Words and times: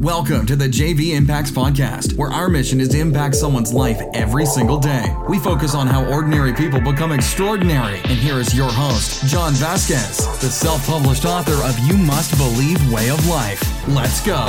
Welcome 0.00 0.44
to 0.44 0.56
the 0.56 0.68
JV 0.68 1.14
Impacts 1.14 1.50
Podcast, 1.50 2.18
where 2.18 2.30
our 2.30 2.50
mission 2.50 2.82
is 2.82 2.90
to 2.90 2.98
impact 2.98 3.34
someone's 3.34 3.72
life 3.72 3.98
every 4.12 4.44
single 4.44 4.76
day. 4.76 5.16
We 5.26 5.38
focus 5.38 5.74
on 5.74 5.86
how 5.86 6.04
ordinary 6.12 6.52
people 6.52 6.80
become 6.82 7.12
extraordinary. 7.12 8.00
And 8.00 8.18
here 8.18 8.38
is 8.38 8.54
your 8.54 8.70
host, 8.70 9.24
John 9.24 9.54
Vasquez, 9.54 10.18
the 10.42 10.50
self 10.50 10.86
published 10.86 11.24
author 11.24 11.54
of 11.66 11.78
You 11.88 11.96
Must 11.96 12.36
Believe 12.36 12.92
Way 12.92 13.08
of 13.08 13.26
Life. 13.26 13.88
Let's 13.88 14.20
go. 14.20 14.44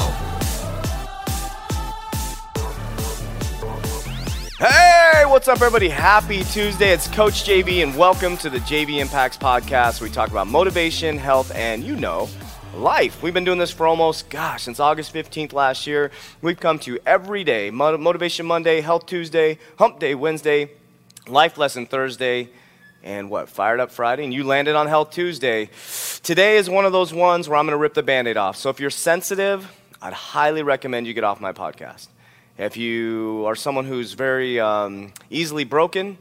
Hey, 4.59 5.23
what's 5.27 5.47
up, 5.47 5.61
everybody? 5.61 5.88
Happy 5.88 6.43
Tuesday. 6.43 6.91
It's 6.91 7.07
Coach 7.07 7.45
JV, 7.45 7.83
and 7.83 7.95
welcome 7.95 8.35
to 8.38 8.49
the 8.49 8.59
JV 8.59 8.99
Impacts 8.99 9.38
Podcast. 9.38 10.02
We 10.02 10.09
talk 10.09 10.29
about 10.29 10.47
motivation, 10.47 11.17
health, 11.17 11.55
and 11.55 11.85
you 11.85 11.95
know, 11.95 12.27
life. 12.77 13.23
We've 13.23 13.34
been 13.34 13.44
doing 13.44 13.58
this 13.58 13.72
for 13.72 13.88
almost, 13.88 14.30
gosh, 14.30 14.63
since 14.63 14.80
August 14.80 15.13
15th 15.13 15.52
last 15.52 15.88
year. 15.88 16.12
We've 16.41 16.59
come 16.59 16.77
to 16.80 16.94
you 16.94 17.00
every 17.05 17.44
day 17.44 17.72
Motivation 17.72 18.45
Monday, 18.45 18.81
Health 18.81 19.08
Tuesday, 19.08 19.58
Hump 19.80 20.00
Day 20.00 20.13
Wednesday, 20.13 20.69
Life 21.28 21.58
Lesson 21.58 21.88
Thursday, 21.88 22.50
and 23.03 23.31
what, 23.31 23.50
Fired 23.50 23.80
Up 23.80 23.89
Friday? 23.89 24.23
And 24.23 24.34
you 24.34 24.44
landed 24.44 24.75
on 24.75 24.88
Health 24.88 25.11
Tuesday. 25.11 25.69
Today 26.22 26.58
is 26.58 26.69
one 26.69 26.86
of 26.86 26.92
those 26.92 27.14
ones 27.14 27.50
where 27.50 27.58
I'm 27.58 27.66
going 27.66 27.73
to 27.73 27.78
rip 27.81 27.95
the 27.95 28.03
band 28.03 28.28
aid 28.28 28.38
off. 28.38 28.58
So 28.58 28.69
if 28.69 28.80
you're 28.80 28.89
sensitive, 28.91 29.69
I'd 30.00 30.14
highly 30.14 30.62
recommend 30.62 31.08
you 31.08 31.14
get 31.14 31.23
off 31.23 31.41
my 31.41 31.53
podcast. 31.53 32.09
If 32.59 32.78
you 32.78 33.44
are 33.47 33.56
someone 33.56 33.86
who's 33.86 34.14
very 34.14 34.59
um, 34.59 35.14
easily 35.31 35.64
broken, 35.64 36.19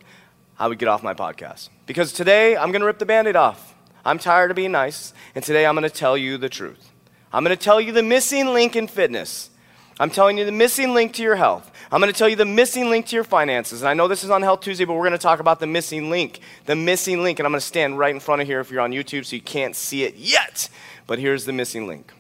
I 0.59 0.69
would 0.69 0.79
get 0.79 0.89
off 0.89 1.03
my 1.03 1.13
podcast. 1.13 1.69
Because 1.85 2.13
today 2.13 2.57
I'm 2.57 2.73
going 2.73 2.81
to 2.81 2.87
rip 2.87 2.99
the 2.99 3.07
band 3.07 3.29
aid 3.29 3.37
off. 3.37 3.76
I'm 4.07 4.19
tired 4.19 4.53
of 4.53 4.55
being 4.55 4.71
nice, 4.71 5.13
and 5.35 5.45
today 5.45 5.67
I'm 5.67 5.75
going 5.75 5.83
to 5.83 5.91
tell 5.91 6.17
you 6.17 6.39
the 6.39 6.49
truth. 6.49 6.93
I'm 7.33 7.43
going 7.43 7.57
to 7.57 7.63
tell 7.63 7.81
you 7.81 7.91
the 7.91 8.05
missing 8.05 8.47
link 8.55 8.77
in 8.77 8.87
fitness. 8.87 9.51
I'm 9.99 10.11
telling 10.11 10.39
you 10.39 10.45
the 10.45 10.53
missing 10.53 10.95
link 10.95 11.13
to 11.15 11.23
your 11.23 11.35
health. 11.35 11.73
I'm 11.91 12.01
going 12.01 12.13
to 12.13 12.19
tell 12.19 12.29
you 12.29 12.37
the 12.37 12.45
missing 12.45 12.89
link 12.89 13.07
to 13.07 13.17
your 13.17 13.25
finances. 13.25 13.83
And 13.83 13.89
I 13.89 13.95
know 13.95 14.07
this 14.07 14.23
is 14.23 14.31
on 14.31 14.43
Health 14.43 14.61
Tuesday, 14.61 14.85
but 14.85 14.95
we're 14.95 15.09
going 15.09 15.13
to 15.13 15.19
talk 15.19 15.41
about 15.41 15.59
the 15.59 15.67
missing 15.67 16.09
link. 16.09 16.39
The 16.67 16.77
missing 16.77 17.23
link. 17.23 17.41
And 17.41 17.47
I'm 17.47 17.53
going 17.53 17.61
to 17.61 17.67
stand 17.67 17.99
right 17.99 18.15
in 18.15 18.21
front 18.21 18.43
of 18.43 18.47
here 18.47 18.61
if 18.61 18.71
you're 18.71 18.81
on 18.81 18.93
YouTube 18.93 19.25
so 19.25 19.35
you 19.35 19.43
can't 19.43 19.75
see 19.75 20.05
it 20.05 20.17
yet. 20.17 20.69
But 21.07 21.19
here's 21.19 21.45
the 21.45 21.53
missing 21.53 21.87
link. 21.87 22.13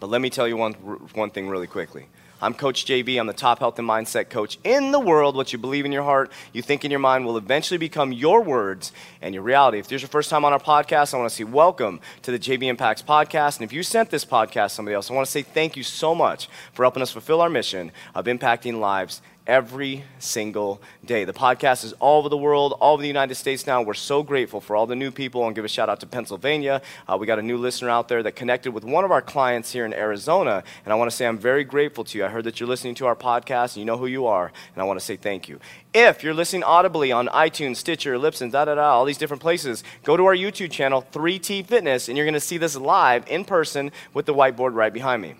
But 0.00 0.10
let 0.10 0.20
me 0.20 0.30
tell 0.30 0.48
you 0.48 0.56
one, 0.56 0.72
one 0.72 1.30
thing 1.30 1.48
really 1.48 1.66
quickly. 1.66 2.06
I'm 2.44 2.52
Coach 2.52 2.84
JV. 2.84 3.18
I'm 3.18 3.26
the 3.26 3.32
top 3.32 3.60
health 3.60 3.78
and 3.78 3.88
mindset 3.88 4.28
coach 4.28 4.58
in 4.64 4.92
the 4.92 5.00
world. 5.00 5.34
What 5.34 5.54
you 5.54 5.58
believe 5.58 5.86
in 5.86 5.92
your 5.92 6.02
heart, 6.02 6.30
you 6.52 6.60
think 6.60 6.84
in 6.84 6.90
your 6.90 7.00
mind, 7.00 7.24
will 7.24 7.38
eventually 7.38 7.78
become 7.78 8.12
your 8.12 8.42
words 8.42 8.92
and 9.22 9.34
your 9.34 9.42
reality. 9.42 9.78
If 9.78 9.88
this 9.88 9.96
is 9.96 10.02
your 10.02 10.10
first 10.10 10.28
time 10.28 10.44
on 10.44 10.52
our 10.52 10.58
podcast, 10.58 11.14
I 11.14 11.16
want 11.16 11.30
to 11.30 11.34
say 11.34 11.44
welcome 11.44 12.00
to 12.20 12.30
the 12.30 12.38
JV 12.38 12.64
Impacts 12.64 13.00
podcast. 13.00 13.56
And 13.56 13.64
if 13.64 13.72
you 13.72 13.82
sent 13.82 14.10
this 14.10 14.26
podcast 14.26 14.64
to 14.64 14.74
somebody 14.74 14.94
else, 14.94 15.10
I 15.10 15.14
want 15.14 15.24
to 15.24 15.32
say 15.32 15.40
thank 15.40 15.74
you 15.74 15.82
so 15.82 16.14
much 16.14 16.50
for 16.74 16.84
helping 16.84 17.02
us 17.02 17.10
fulfill 17.10 17.40
our 17.40 17.48
mission 17.48 17.90
of 18.14 18.26
impacting 18.26 18.78
lives 18.78 19.22
every 19.46 20.04
single 20.18 20.80
day. 21.04 21.24
The 21.24 21.32
podcast 21.32 21.84
is 21.84 21.92
all 21.94 22.18
over 22.20 22.28
the 22.28 22.36
world, 22.36 22.72
all 22.80 22.94
over 22.94 23.02
the 23.02 23.08
United 23.08 23.34
States 23.34 23.66
now. 23.66 23.82
We're 23.82 23.94
so 23.94 24.22
grateful 24.22 24.60
for 24.60 24.74
all 24.74 24.86
the 24.86 24.96
new 24.96 25.10
people 25.10 25.46
and 25.46 25.54
give 25.54 25.64
a 25.64 25.68
shout 25.68 25.88
out 25.88 26.00
to 26.00 26.06
Pennsylvania. 26.06 26.80
Uh, 27.06 27.16
we 27.20 27.26
got 27.26 27.38
a 27.38 27.42
new 27.42 27.58
listener 27.58 27.90
out 27.90 28.08
there 28.08 28.22
that 28.22 28.32
connected 28.32 28.72
with 28.72 28.84
one 28.84 29.04
of 29.04 29.10
our 29.10 29.20
clients 29.20 29.72
here 29.72 29.84
in 29.84 29.92
Arizona. 29.92 30.64
And 30.84 30.92
I 30.92 30.96
want 30.96 31.10
to 31.10 31.16
say 31.16 31.26
I'm 31.26 31.38
very 31.38 31.64
grateful 31.64 32.04
to 32.04 32.18
you. 32.18 32.24
I 32.24 32.28
heard 32.28 32.44
that 32.44 32.58
you're 32.58 32.68
listening 32.68 32.94
to 32.96 33.06
our 33.06 33.16
podcast 33.16 33.74
and 33.74 33.76
you 33.76 33.84
know 33.84 33.98
who 33.98 34.06
you 34.06 34.26
are. 34.26 34.50
And 34.74 34.82
I 34.82 34.84
want 34.84 34.98
to 34.98 35.04
say 35.04 35.16
thank 35.16 35.48
you. 35.48 35.60
If 35.92 36.24
you're 36.24 36.34
listening 36.34 36.64
audibly 36.64 37.12
on 37.12 37.28
iTunes, 37.28 37.76
Stitcher, 37.76 38.16
Libsyn, 38.16 38.50
da 38.50 38.64
da 38.64 38.76
da, 38.76 38.94
all 38.94 39.04
these 39.04 39.18
different 39.18 39.42
places, 39.42 39.84
go 40.02 40.16
to 40.16 40.24
our 40.24 40.34
YouTube 40.34 40.70
channel, 40.70 41.06
3T 41.12 41.66
Fitness, 41.66 42.08
and 42.08 42.16
you're 42.16 42.26
going 42.26 42.34
to 42.34 42.40
see 42.40 42.58
this 42.58 42.76
live 42.76 43.28
in 43.28 43.44
person 43.44 43.92
with 44.14 44.26
the 44.26 44.34
whiteboard 44.34 44.74
right 44.74 44.92
behind 44.92 45.20
me. 45.22 45.34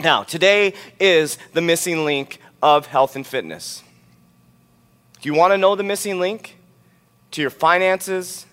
Now, 0.00 0.22
today 0.22 0.74
is 1.00 1.38
the 1.54 1.60
missing 1.60 2.04
link 2.04 2.38
of 2.62 2.86
health 2.86 3.16
and 3.16 3.26
fitness. 3.26 3.82
Do 5.20 5.28
you 5.28 5.34
want 5.34 5.52
to 5.52 5.58
know 5.58 5.74
the 5.74 5.82
missing 5.82 6.20
link 6.20 6.56
to 7.32 7.40
your 7.40 7.50
finances, 7.50 8.46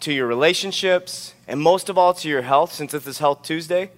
to 0.00 0.12
your 0.12 0.26
relationships, 0.26 1.34
and 1.46 1.60
most 1.60 1.88
of 1.88 1.96
all 1.96 2.12
to 2.14 2.28
your 2.28 2.42
health, 2.42 2.72
since 2.72 2.92
this 2.92 3.06
is 3.06 3.18
Health 3.18 3.42
Tuesday? 3.42 3.90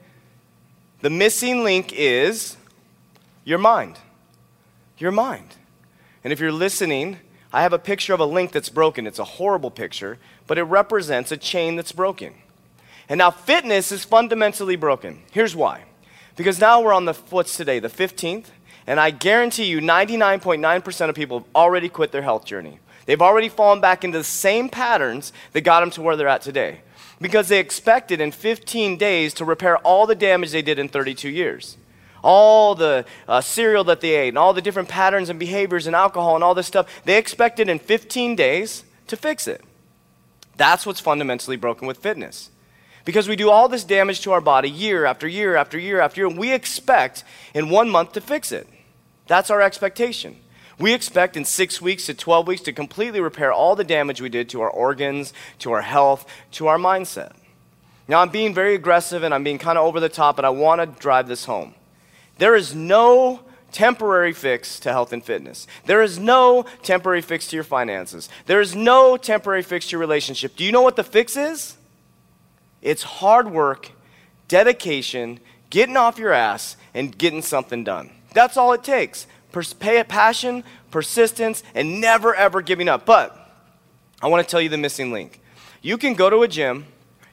The 1.01 1.11
missing 1.11 1.65
link 1.65 1.93
is 1.95 2.57
your 3.45 3.59
mind. 3.59 3.99
Your 4.99 5.13
mind. 5.13 5.57
And 6.25 6.33
if 6.33 6.41
you're 6.41 6.53
listening, 6.53 7.19
I 7.53 7.63
have 7.63 7.73
a 7.73 7.79
picture 7.79 8.13
of 8.13 8.21
a 8.21 8.27
link 8.27 8.53
that's 8.53 8.69
broken. 8.69 9.07
It's 9.07 9.19
a 9.19 9.25
horrible 9.25 9.71
picture, 9.71 10.19
but 10.47 10.59
it 10.59 10.65
represents 10.65 11.33
a 11.33 11.37
chain 11.37 11.77
that's 11.77 11.93
broken. 11.93 12.35
And 13.09 13.19
now 13.19 13.31
fitness 13.31 13.91
is 13.91 14.05
fundamentally 14.05 14.77
broken. 14.77 15.23
Here's 15.31 15.57
why. 15.57 15.85
Because 16.37 16.61
now 16.61 16.83
we're 16.83 16.93
on 16.93 17.07
the, 17.07 17.15
what's 17.31 17.57
today, 17.57 17.79
the 17.79 17.89
15th? 17.89 18.47
And 18.89 18.99
I 18.99 19.11
guarantee 19.11 19.67
you, 19.67 19.81
99.9% 19.81 21.09
of 21.11 21.15
people 21.15 21.41
have 21.41 21.49
already 21.55 21.91
quit 21.91 22.11
their 22.11 22.23
health 22.23 22.47
journey. 22.47 22.79
They've 23.05 23.21
already 23.21 23.51
fallen 23.51 23.83
back 23.83 24.03
into 24.03 24.17
the 24.17 24.25
same 24.25 24.71
patterns 24.71 25.31
that 25.53 25.61
got 25.61 25.81
them 25.81 25.91
to 25.91 26.01
where 26.01 26.17
they're 26.17 26.27
at 26.27 26.41
today. 26.41 26.81
Because 27.21 27.49
they 27.49 27.61
expected 27.61 28.19
in 28.19 28.33
15 28.33 28.97
days 28.97 29.35
to 29.35 29.45
repair 29.45 29.77
all 29.79 30.07
the 30.07 30.15
damage 30.15 30.53
they 30.53 30.63
did 30.63 30.79
in 30.79 30.89
32 30.89 31.29
years. 31.29 31.77
All 32.23 32.75
the 32.75 33.05
uh, 33.29 33.43
cereal 33.43 33.85
that 33.85 34.01
they 34.01 34.15
ate, 34.15 34.29
and 34.29 34.39
all 34.39 34.55
the 34.55 34.63
different 34.63 34.89
patterns 34.89 35.29
and 35.29 35.39
behaviors 35.39 35.87
and 35.87 35.95
alcohol 35.95 36.35
and 36.35 36.43
all 36.43 36.55
this 36.55 36.67
stuff, 36.67 37.03
they 37.05 37.19
expected 37.19 37.69
in 37.69 37.79
15 37.79 38.37
days 38.37 38.85
to 39.09 39.19
fix 39.19 39.47
it. 39.47 39.63
That's 40.57 40.87
what's 40.87 40.99
fundamentally 40.99 41.57
broken 41.57 41.87
with 41.87 41.99
fitness. 41.99 42.51
Because 43.05 43.29
we 43.29 43.37
do 43.37 43.51
all 43.51 43.69
this 43.69 43.85
damage 43.85 44.23
to 44.23 44.33
our 44.33 44.41
body 44.41 44.71
year 44.71 45.05
after 45.05 45.29
year 45.29 45.57
after 45.57 45.79
year 45.79 46.01
after 46.01 46.23
year, 46.23 46.29
and 46.29 46.39
we 46.39 46.55
expect 46.55 47.23
in 47.53 47.69
one 47.69 47.91
month 47.91 48.13
to 48.13 48.23
fix 48.23 48.51
it. 48.51 48.67
That's 49.29 49.51
our 49.51 49.63
expectation. 49.63 50.37
We 50.79 50.93
expect 50.93 51.37
in 51.37 51.45
six 51.45 51.81
weeks 51.81 52.07
to 52.07 52.15
12 52.15 52.47
weeks 52.47 52.63
to 52.63 52.73
completely 52.73 53.21
repair 53.21 53.53
all 53.53 53.77
the 53.77 53.85
damage 53.85 54.21
we 54.21 54.29
did 54.29 54.49
to 54.51 54.61
our 54.63 54.71
organs, 54.71 55.33
to 55.61 55.73
our 55.73 55.83
health, 55.83 56.27
to 56.53 56.67
our 56.69 56.79
mindset. 56.79 57.33
Now, 58.07 58.21
I'm 58.21 58.31
being 58.31 58.55
very 58.55 58.75
aggressive 58.75 59.23
and 59.23 59.35
I'm 59.35 59.45
being 59.45 59.59
kind 59.59 59.77
of 59.77 59.85
over 59.85 60.01
the 60.01 60.09
top, 60.09 60.37
but 60.37 60.45
I 60.45 60.51
want 60.51 60.81
to 60.81 61.01
drive 61.01 61.29
this 61.29 61.45
home. 61.45 61.75
There 62.39 62.57
is 62.57 62.75
no 62.75 63.41
temporary 63.71 64.33
fix 64.33 64.81
to 64.81 64.93
health 64.93 65.13
and 65.13 65.23
fitness. 65.23 65.67
There 65.85 66.01
is 66.01 66.19
no 66.19 66.65
temporary 66.83 67.21
fix 67.21 67.49
to 67.49 67.57
your 67.57 67.65
finances. 67.65 68.29
There 68.47 68.61
is 68.61 68.75
no 68.75 69.17
temporary 69.17 69.63
fix 69.63 69.89
to 69.89 69.93
your 69.93 70.01
relationship. 70.01 70.57
Do 70.57 70.65
you 70.65 70.73
know 70.73 70.83
what 70.83 70.97
the 70.97 71.05
fix 71.05 71.37
is? 71.37 71.77
It's 72.81 73.03
hard 73.03 73.51
work, 73.51 73.91
dedication, 74.47 75.41
getting 75.69 75.97
off 75.97 76.19
your 76.19 76.33
ass, 76.33 76.77
and 76.95 77.17
getting 77.17 77.43
something 77.43 77.85
done. 77.85 78.11
That's 78.33 78.57
all 78.57 78.73
it 78.73 78.85
takes. 78.85 79.27
Pers- 79.53 79.75
passion, 79.75 80.65
persistence, 80.91 81.63
and 81.75 82.01
never 82.01 82.35
ever 82.35 82.63
giving 82.63 82.89
up. 82.89 83.07
But 83.07 83.35
I 84.21 84.29
want 84.29 84.47
to 84.47 84.51
tell 84.51 84.61
you 84.61 84.69
the 84.69 84.79
missing 84.79 85.13
link. 85.13 85.41
You 85.81 85.97
can 85.97 86.15
go 86.15 86.29
to 86.29 86.43
a 86.43 86.49
gym, 86.49 86.87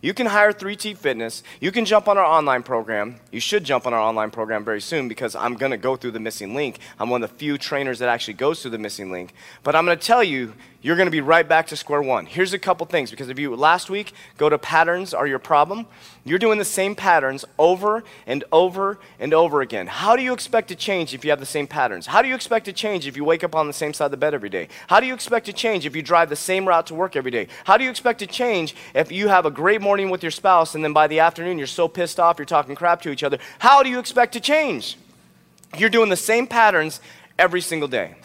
you 0.06 0.14
can 0.14 0.28
hire 0.28 0.54
3T 0.54 0.98
Fitness, 0.98 1.42
you 1.60 1.72
can 1.72 1.84
jump 1.84 2.08
on 2.08 2.16
our 2.16 2.24
online 2.24 2.62
program. 2.62 3.16
You 3.32 3.40
should 3.40 3.64
jump 3.64 3.88
on 3.88 3.94
our 3.96 4.00
online 4.00 4.30
program 4.30 4.64
very 4.64 4.80
soon 4.80 5.08
because 5.08 5.36
I'm 5.36 5.56
going 5.56 5.72
to 5.72 5.78
go 5.78 5.96
through 5.96 6.12
the 6.12 6.20
missing 6.20 6.54
link. 6.54 6.78
I'm 7.00 7.10
one 7.10 7.24
of 7.24 7.32
the 7.32 7.36
few 7.36 7.58
trainers 7.58 7.98
that 7.98 8.08
actually 8.08 8.36
goes 8.36 8.62
through 8.62 8.70
the 8.70 8.78
missing 8.78 9.10
link. 9.10 9.34
But 9.64 9.76
I'm 9.76 9.84
going 9.84 9.98
to 9.98 10.06
tell 10.06 10.24
you 10.24 10.54
you're 10.84 10.96
going 10.96 11.08
to 11.08 11.12
be 11.12 11.22
right 11.22 11.50
back 11.50 11.66
to 11.68 11.76
square 11.76 12.04
one. 12.04 12.28
Here's 12.28 12.54
a 12.54 12.60
couple 12.60 12.86
things 12.86 13.10
because 13.10 13.30
if 13.30 13.40
you 13.40 13.56
last 13.56 13.90
week 13.90 14.14
go 14.38 14.50
to 14.50 14.60
patterns 14.60 15.16
are 15.16 15.26
your 15.26 15.40
problem, 15.40 15.88
you're 16.24 16.38
doing 16.38 16.60
the 16.60 16.66
same 16.66 16.94
patterns 16.94 17.44
over 17.58 18.04
and 18.28 18.44
over 18.52 19.00
and 19.20 19.34
over 19.34 19.62
again. 19.62 19.88
How 19.88 20.16
do 20.16 20.22
you 20.22 20.32
expect 20.32 20.68
to 20.68 20.76
change 20.76 21.16
if 21.16 21.26
you 21.26 21.32
have 21.32 21.40
the 21.40 21.46
same 21.48 21.66
patterns? 21.66 22.06
How 22.06 22.22
do 22.22 22.28
you 22.28 22.36
expect 22.36 22.66
to 22.66 22.74
change 22.74 23.08
if 23.08 23.18
you 23.18 23.24
wake 23.24 23.44
up 23.44 23.56
on 23.56 23.66
the 23.66 23.74
same 23.74 23.96
side 23.96 24.06
of 24.06 24.12
the 24.12 24.18
bed 24.18 24.36
every 24.36 24.50
day? 24.50 24.68
How 24.86 25.00
do 25.00 25.08
you 25.08 25.16
expect 25.16 25.48
to 25.48 25.54
change 25.54 25.88
if 25.88 25.96
you 25.96 26.04
drive 26.04 26.30
the 26.30 26.36
same 26.36 26.68
route 26.68 26.86
to 26.86 26.94
work 26.94 27.16
every 27.16 27.32
day? 27.32 27.48
How 27.64 27.78
do 27.78 27.84
you 27.84 27.90
expect 27.90 28.20
to 28.20 28.28
change 28.28 28.76
if 28.94 29.12
you 29.12 29.28
have 29.28 29.48
a 29.48 29.52
great 29.52 29.82
morning 29.82 29.95
with 30.04 30.22
your 30.22 30.32
spouse 30.32 30.76
and 30.76 30.84
then 30.84 30.94
by 30.94 31.08
the 31.08 31.20
afternoon 31.20 31.58
you're 31.58 31.68
so 31.68 31.88
pissed 31.88 32.20
off 32.20 32.38
you're 32.38 32.46
talking 32.46 32.76
crap 32.76 33.02
to 33.04 33.10
each 33.10 33.24
other? 33.24 33.40
How 33.60 33.82
do 33.82 33.90
you 33.90 34.00
expect 34.00 34.34
to 34.34 34.40
change? 34.40 34.98
You're 35.78 35.90
doing 35.90 36.10
the 36.10 36.18
same 36.18 36.48
patterns 36.48 37.00
every 37.40 37.62
single 37.62 37.88
day. 37.88 38.16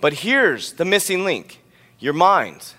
But 0.00 0.12
here's 0.12 0.72
the 0.72 0.84
missing 0.84 1.24
link 1.24 1.60
your 1.98 2.12
mind. 2.12 2.72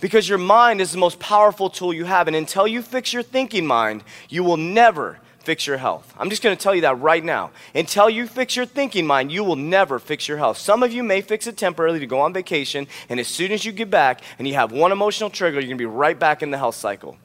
Because 0.00 0.28
your 0.28 0.38
mind 0.38 0.80
is 0.80 0.90
the 0.90 0.98
most 0.98 1.20
powerful 1.20 1.70
tool 1.70 1.94
you 1.94 2.04
have. 2.04 2.26
And 2.26 2.36
until 2.36 2.66
you 2.66 2.82
fix 2.82 3.12
your 3.12 3.22
thinking 3.22 3.66
mind, 3.66 4.02
you 4.28 4.42
will 4.42 4.56
never 4.56 5.20
fix 5.42 5.66
your 5.66 5.76
health. 5.76 6.12
I'm 6.18 6.30
just 6.30 6.42
going 6.42 6.56
to 6.56 6.62
tell 6.62 6.74
you 6.74 6.80
that 6.82 6.98
right 7.00 7.22
now. 7.22 7.50
Until 7.74 8.08
you 8.08 8.26
fix 8.26 8.56
your 8.56 8.66
thinking 8.66 9.06
mind, 9.06 9.30
you 9.30 9.44
will 9.44 9.56
never 9.56 9.98
fix 9.98 10.26
your 10.28 10.38
health. 10.38 10.58
Some 10.58 10.82
of 10.82 10.92
you 10.92 11.02
may 11.02 11.20
fix 11.20 11.46
it 11.46 11.56
temporarily 11.56 12.00
to 12.00 12.06
go 12.06 12.20
on 12.20 12.32
vacation, 12.32 12.86
and 13.08 13.20
as 13.20 13.28
soon 13.28 13.52
as 13.52 13.64
you 13.64 13.72
get 13.72 13.90
back 13.90 14.22
and 14.38 14.46
you 14.46 14.54
have 14.54 14.72
one 14.72 14.92
emotional 14.92 15.30
trigger, 15.30 15.60
you're 15.60 15.68
going 15.68 15.78
to 15.78 15.82
be 15.82 15.86
right 15.86 16.18
back 16.18 16.42
in 16.42 16.50
the 16.50 16.58
health 16.58 16.76
cycle. 16.76 17.16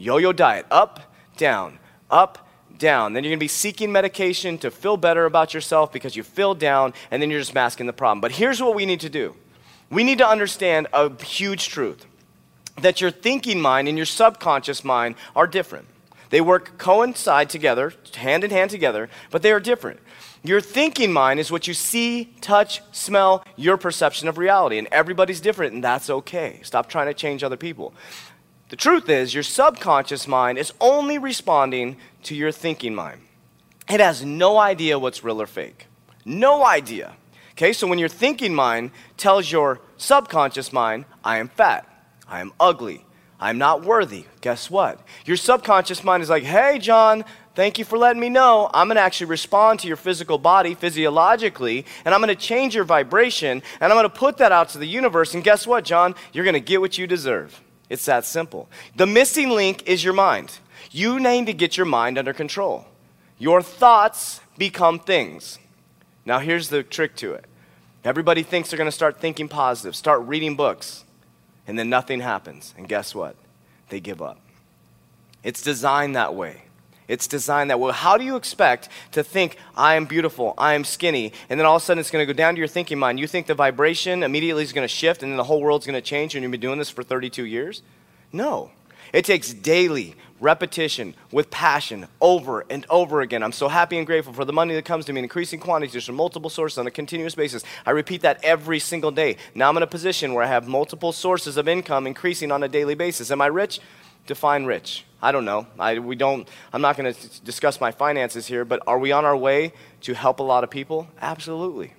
Yo 0.00 0.16
yo 0.16 0.32
diet, 0.32 0.64
up, 0.70 1.12
down, 1.36 1.78
up, 2.10 2.48
down. 2.78 3.12
Then 3.12 3.22
you're 3.22 3.32
going 3.32 3.38
to 3.38 3.44
be 3.44 3.48
seeking 3.48 3.92
medication 3.92 4.56
to 4.60 4.70
feel 4.70 4.96
better 4.96 5.26
about 5.26 5.52
yourself 5.52 5.92
because 5.92 6.16
you 6.16 6.22
feel 6.22 6.54
down, 6.54 6.94
and 7.10 7.20
then 7.20 7.30
you're 7.30 7.38
just 7.38 7.54
masking 7.54 7.84
the 7.84 7.92
problem. 7.92 8.22
But 8.22 8.32
here's 8.32 8.62
what 8.62 8.74
we 8.74 8.86
need 8.86 9.00
to 9.00 9.10
do 9.10 9.36
we 9.90 10.02
need 10.02 10.16
to 10.16 10.26
understand 10.26 10.88
a 10.94 11.12
huge 11.22 11.68
truth 11.68 12.06
that 12.80 13.02
your 13.02 13.10
thinking 13.10 13.60
mind 13.60 13.88
and 13.88 13.98
your 13.98 14.06
subconscious 14.06 14.82
mind 14.84 15.16
are 15.36 15.46
different. 15.46 15.86
They 16.30 16.40
work 16.40 16.78
coincide 16.78 17.50
together, 17.50 17.92
hand 18.14 18.42
in 18.42 18.50
hand 18.50 18.70
together, 18.70 19.10
but 19.30 19.42
they 19.42 19.52
are 19.52 19.60
different. 19.60 20.00
Your 20.42 20.62
thinking 20.62 21.12
mind 21.12 21.38
is 21.38 21.50
what 21.50 21.66
you 21.66 21.74
see, 21.74 22.32
touch, 22.40 22.80
smell, 22.92 23.44
your 23.56 23.76
perception 23.76 24.28
of 24.28 24.38
reality. 24.38 24.78
And 24.78 24.88
everybody's 24.90 25.40
different, 25.40 25.74
and 25.74 25.84
that's 25.84 26.08
okay. 26.08 26.60
Stop 26.62 26.88
trying 26.88 27.08
to 27.08 27.14
change 27.14 27.44
other 27.44 27.58
people. 27.58 27.92
The 28.70 28.76
truth 28.76 29.08
is, 29.08 29.34
your 29.34 29.42
subconscious 29.42 30.28
mind 30.28 30.56
is 30.56 30.72
only 30.80 31.18
responding 31.18 31.96
to 32.22 32.36
your 32.36 32.52
thinking 32.52 32.94
mind. 32.94 33.20
It 33.88 33.98
has 33.98 34.24
no 34.24 34.58
idea 34.58 34.96
what's 34.96 35.24
real 35.24 35.42
or 35.42 35.48
fake. 35.48 35.88
No 36.24 36.64
idea. 36.64 37.16
Okay, 37.52 37.72
so 37.72 37.88
when 37.88 37.98
your 37.98 38.08
thinking 38.08 38.54
mind 38.54 38.92
tells 39.16 39.50
your 39.50 39.80
subconscious 39.96 40.72
mind, 40.72 41.04
I 41.24 41.38
am 41.38 41.48
fat, 41.48 41.84
I 42.28 42.40
am 42.40 42.52
ugly, 42.60 43.04
I'm 43.40 43.58
not 43.58 43.84
worthy, 43.84 44.26
guess 44.40 44.70
what? 44.70 45.00
Your 45.24 45.36
subconscious 45.36 46.04
mind 46.04 46.22
is 46.22 46.30
like, 46.30 46.44
hey, 46.44 46.78
John, 46.78 47.24
thank 47.56 47.76
you 47.76 47.84
for 47.84 47.98
letting 47.98 48.20
me 48.20 48.28
know. 48.28 48.70
I'm 48.72 48.88
to 48.88 49.00
actually 49.00 49.26
respond 49.26 49.80
to 49.80 49.88
your 49.88 49.96
physical 49.96 50.38
body 50.38 50.74
physiologically, 50.74 51.86
and 52.04 52.14
I'm 52.14 52.20
to 52.28 52.36
change 52.36 52.76
your 52.76 52.84
vibration, 52.84 53.62
and 53.80 53.92
I'm 53.92 53.96
to 54.04 54.08
put 54.08 54.36
that 54.36 54.52
out 54.52 54.68
to 54.70 54.78
the 54.78 54.86
universe. 54.86 55.34
And 55.34 55.42
guess 55.42 55.66
what, 55.66 55.84
John? 55.84 56.14
You're 56.32 56.44
to 56.54 56.60
get 56.60 56.80
what 56.80 56.96
you 56.98 57.08
deserve. 57.08 57.60
It's 57.90 58.06
that 58.06 58.24
simple. 58.24 58.70
The 58.96 59.06
missing 59.06 59.50
link 59.50 59.82
is 59.86 60.02
your 60.02 60.14
mind. 60.14 60.58
You 60.90 61.20
need 61.20 61.46
to 61.46 61.52
get 61.52 61.76
your 61.76 61.86
mind 61.86 62.16
under 62.16 62.32
control. 62.32 62.86
Your 63.36 63.60
thoughts 63.60 64.40
become 64.56 64.98
things. 64.98 65.58
Now, 66.24 66.38
here's 66.38 66.68
the 66.68 66.82
trick 66.82 67.16
to 67.16 67.34
it 67.34 67.44
everybody 68.02 68.42
thinks 68.42 68.70
they're 68.70 68.78
going 68.78 68.86
to 68.86 68.92
start 68.92 69.20
thinking 69.20 69.48
positive, 69.48 69.94
start 69.94 70.22
reading 70.22 70.56
books, 70.56 71.04
and 71.66 71.78
then 71.78 71.90
nothing 71.90 72.20
happens. 72.20 72.72
And 72.78 72.88
guess 72.88 73.14
what? 73.14 73.36
They 73.90 74.00
give 74.00 74.22
up. 74.22 74.40
It's 75.42 75.62
designed 75.62 76.16
that 76.16 76.34
way. 76.34 76.62
It's 77.10 77.26
designed 77.26 77.70
that 77.70 77.80
way. 77.80 77.92
How 77.92 78.16
do 78.16 78.24
you 78.24 78.36
expect 78.36 78.88
to 79.12 79.24
think, 79.24 79.56
I 79.76 79.96
am 79.96 80.04
beautiful, 80.04 80.54
I 80.56 80.74
am 80.74 80.84
skinny, 80.84 81.32
and 81.48 81.58
then 81.58 81.66
all 81.66 81.74
of 81.76 81.82
a 81.82 81.84
sudden 81.84 82.00
it's 82.00 82.10
going 82.10 82.24
to 82.24 82.32
go 82.32 82.36
down 82.36 82.54
to 82.54 82.58
your 82.60 82.68
thinking 82.68 83.00
mind? 83.00 83.18
You 83.18 83.26
think 83.26 83.48
the 83.48 83.54
vibration 83.54 84.22
immediately 84.22 84.62
is 84.62 84.72
going 84.72 84.84
to 84.84 84.88
shift 84.88 85.24
and 85.24 85.32
then 85.32 85.36
the 85.36 85.44
whole 85.44 85.60
world's 85.60 85.86
going 85.86 86.00
to 86.00 86.00
change 86.00 86.36
and 86.36 86.42
you've 86.44 86.52
been 86.52 86.60
doing 86.60 86.78
this 86.78 86.88
for 86.88 87.02
32 87.02 87.44
years? 87.46 87.82
No. 88.32 88.70
It 89.12 89.24
takes 89.24 89.52
daily 89.52 90.14
repetition 90.38 91.16
with 91.32 91.50
passion 91.50 92.06
over 92.20 92.64
and 92.70 92.86
over 92.88 93.22
again. 93.22 93.42
I'm 93.42 93.50
so 93.50 93.66
happy 93.66 93.98
and 93.98 94.06
grateful 94.06 94.32
for 94.32 94.44
the 94.44 94.52
money 94.52 94.74
that 94.74 94.84
comes 94.84 95.04
to 95.06 95.12
me 95.12 95.18
in 95.18 95.24
increasing 95.24 95.58
quantities 95.58 96.04
from 96.04 96.14
multiple 96.14 96.48
sources 96.48 96.78
on 96.78 96.86
a 96.86 96.92
continuous 96.92 97.34
basis. 97.34 97.64
I 97.84 97.90
repeat 97.90 98.22
that 98.22 98.38
every 98.44 98.78
single 98.78 99.10
day. 99.10 99.36
Now 99.52 99.68
I'm 99.68 99.76
in 99.76 99.82
a 99.82 99.88
position 99.88 100.32
where 100.32 100.44
I 100.44 100.48
have 100.48 100.68
multiple 100.68 101.10
sources 101.10 101.56
of 101.56 101.66
income 101.66 102.06
increasing 102.06 102.52
on 102.52 102.62
a 102.62 102.68
daily 102.68 102.94
basis. 102.94 103.32
Am 103.32 103.40
I 103.40 103.46
rich? 103.46 103.80
Define 104.28 104.64
rich. 104.64 105.04
I 105.22 105.32
don't 105.32 105.44
know. 105.44 105.66
I, 105.78 105.98
we 105.98 106.16
don't, 106.16 106.48
I'm 106.72 106.80
not 106.80 106.96
going 106.96 107.12
to 107.12 107.40
discuss 107.42 107.80
my 107.80 107.90
finances 107.90 108.46
here, 108.46 108.64
but 108.64 108.82
are 108.86 108.98
we 108.98 109.12
on 109.12 109.24
our 109.24 109.36
way 109.36 109.72
to 110.02 110.14
help 110.14 110.40
a 110.40 110.42
lot 110.42 110.64
of 110.64 110.70
people? 110.70 111.08
Absolutely. 111.20 111.94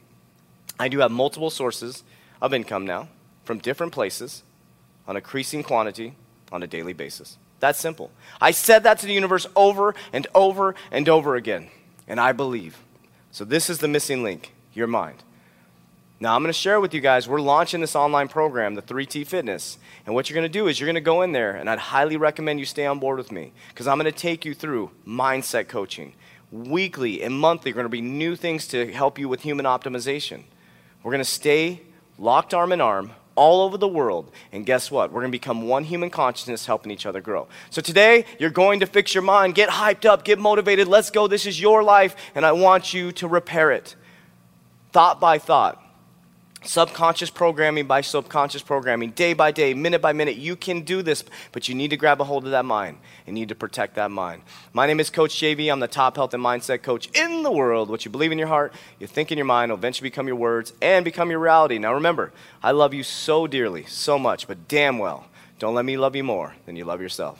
I 0.79 0.88
do 0.88 1.00
have 1.00 1.12
multiple 1.12 1.50
sources 1.50 2.03
of 2.41 2.53
income 2.53 2.85
now 2.85 3.09
from 3.44 3.59
different 3.59 3.94
places 3.94 4.44
on 5.07 5.15
increasing 5.15 5.62
quantity 5.62 6.15
on 6.51 6.63
a 6.63 6.68
daily 6.68 6.94
basis. 6.94 7.38
That's 7.59 7.79
simple. 7.79 8.09
I 8.39 8.51
said 8.51 8.83
that 8.83 8.97
to 9.00 9.06
the 9.06 9.13
universe 9.13 9.45
over 9.56 9.94
and 10.12 10.25
over 10.33 10.74
and 10.91 11.07
over 11.07 11.35
again, 11.35 11.69
and 12.07 12.19
I 12.19 12.31
believe. 12.31 12.79
So, 13.29 13.45
this 13.45 13.69
is 13.69 13.77
the 13.77 13.88
missing 13.88 14.24
link 14.24 14.53
your 14.74 14.88
mind. 14.88 15.24
Now, 16.21 16.35
I'm 16.35 16.44
going 16.44 16.53
to 16.53 16.53
share 16.53 16.79
with 16.79 16.94
you 16.94 17.01
guys, 17.01 17.27
we're 17.27 17.41
launching 17.41 17.81
this 17.81 17.95
online 17.95 18.27
program, 18.27 18.75
the 18.75 18.83
3T 18.83 19.25
Fitness. 19.25 19.79
And 20.06 20.13
what 20.13 20.29
you're 20.29 20.35
going 20.35 20.45
to 20.45 20.50
do 20.50 20.68
is 20.68 20.79
you're 20.79 20.85
going 20.85 20.94
to 20.94 21.01
go 21.01 21.23
in 21.23 21.31
there, 21.31 21.56
and 21.56 21.68
I'd 21.68 21.79
highly 21.79 22.15
recommend 22.15 22.59
you 22.59 22.65
stay 22.68 22.85
on 22.85 23.00
board 23.00 23.18
with 23.18 23.31
me 23.31 23.53
because 23.69 23.88
I'm 23.88 23.97
going 23.97 24.06
to 24.06 24.12
take 24.12 24.45
you 24.45 24.53
through 24.53 24.91
mindset 25.06 25.68
coaching. 25.68 26.13
Weekly 26.51 27.23
and 27.23 27.33
monthly, 27.33 27.71
are 27.71 27.73
going 27.73 27.85
to 27.85 27.89
be 27.89 28.01
new 28.01 28.35
things 28.35 28.68
to 28.68 28.91
help 28.91 29.18
you 29.18 29.27
with 29.27 29.41
human 29.41 29.65
optimization. 29.65 30.44
We're 31.01 31.09
going 31.09 31.23
to 31.23 31.25
stay 31.25 31.81
locked 32.19 32.53
arm 32.53 32.71
in 32.71 32.81
arm 32.81 33.13
all 33.33 33.63
over 33.63 33.79
the 33.79 33.88
world. 33.88 34.31
And 34.51 34.63
guess 34.63 34.91
what? 34.91 35.12
We're 35.12 35.21
going 35.21 35.31
to 35.31 35.35
become 35.35 35.63
one 35.63 35.85
human 35.85 36.12
consciousness 36.12 36.67
helping 36.67 36.91
each 36.91 37.07
other 37.07 37.19
grow. 37.19 37.47
So 37.71 37.81
today, 37.81 38.25
you're 38.38 38.51
going 38.51 38.81
to 38.81 38.85
fix 38.85 39.15
your 39.15 39.24
mind, 39.24 39.56
get 39.56 39.69
hyped 39.69 40.06
up, 40.06 40.24
get 40.24 40.38
motivated. 40.38 40.88
Let's 40.88 41.09
go. 41.09 41.25
This 41.25 41.47
is 41.47 41.59
your 41.59 41.81
life, 41.81 42.15
and 42.35 42.45
I 42.45 42.51
want 42.51 42.94
you 42.94 43.12
to 43.13 43.27
repair 43.27 43.71
it. 43.71 43.95
Thought 44.91 45.19
by 45.19 45.39
thought 45.39 45.81
subconscious 46.63 47.30
programming 47.30 47.88
by 47.88 48.02
subconscious 48.02 48.62
programming, 48.62 49.12
day 49.12 49.34
by 49.34 49.52
day, 49.52 49.74
minute 49.74 50.02
by 50.02 50.13
minute. 50.13 50.36
You 50.38 50.56
can 50.56 50.81
do 50.81 51.02
this, 51.02 51.24
but 51.52 51.68
you 51.68 51.75
need 51.75 51.90
to 51.90 51.98
grab 51.98 52.22
a 52.22 52.24
hold 52.24 52.46
of 52.46 52.52
that 52.52 52.66
mind 52.66 52.98
and 53.25 53.34
need 53.34 53.50
to 53.50 53.56
protect 53.56 53.96
that 53.96 54.12
mind. 54.12 54.44
My 54.74 54.86
name 54.86 55.00
is 55.00 55.10
Coach 55.10 55.36
JV. 55.36 55.72
I'm 55.72 55.80
the 55.80 55.88
top 55.88 56.16
health 56.16 56.34
and 56.34 56.44
mindset 56.44 56.84
coach 56.84 57.08
in 57.18 57.44
the 57.44 57.52
world. 57.52 57.90
What 57.90 58.06
you 58.06 58.12
believe 58.12 58.31
in 58.31 58.38
your 58.38 58.48
heart, 58.48 58.74
you 59.00 59.08
think 59.08 59.31
in 59.31 59.38
your 59.38 59.46
mind 59.46 59.72
will 59.72 59.78
eventually 59.78 60.10
become 60.10 60.28
your 60.28 60.36
words 60.36 60.74
and 60.81 61.04
become 61.04 61.30
your 61.30 61.40
reality. 61.40 61.80
Now 61.80 61.94
remember, 61.94 62.31
I 62.62 62.72
love 62.72 62.94
you 62.94 63.04
so 63.04 63.48
dearly, 63.48 63.86
so 63.86 64.19
much, 64.19 64.48
but 64.48 64.68
damn 64.68 65.00
well, 65.00 65.25
don't 65.60 65.75
let 65.75 65.86
me 65.86 65.98
love 65.98 66.16
you 66.16 66.24
more 66.24 66.56
than 66.66 66.75
you 66.75 66.86
love 66.86 67.02
yourself. 67.02 67.40